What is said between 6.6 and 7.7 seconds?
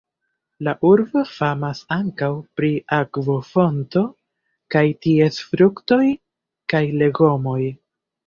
kaj legomoj.